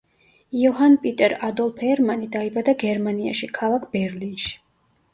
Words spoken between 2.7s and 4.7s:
გერმანიაში, ქალაქ ბერლინში.